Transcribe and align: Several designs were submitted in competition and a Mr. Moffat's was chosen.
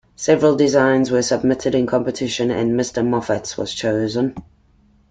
Several 0.15 0.55
designs 0.55 1.11
were 1.11 1.21
submitted 1.21 1.75
in 1.75 1.85
competition 1.85 2.49
and 2.49 2.71
a 2.71 2.83
Mr. 2.83 3.07
Moffat's 3.07 3.55
was 3.55 3.71
chosen. 3.71 4.33